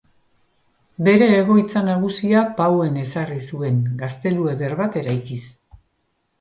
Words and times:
Bere 1.07 1.27
egoitza 1.41 1.83
nagusia 1.89 2.41
Pauen 2.63 2.99
ezarri 3.03 3.39
zuen, 3.53 3.79
gaztelu 4.03 4.51
eder 4.57 4.77
bat 4.85 5.01
eraikiz. 5.05 5.43